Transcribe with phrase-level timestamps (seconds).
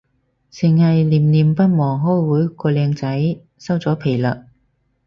[0.49, 4.45] 剩係念念不忘開會個靚仔，收咗皮喇